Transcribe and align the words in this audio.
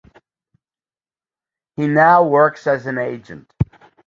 He 1.75 1.85
now 1.87 2.23
works 2.23 2.65
as 2.65 2.87
an 2.87 2.97
agent. 2.97 3.53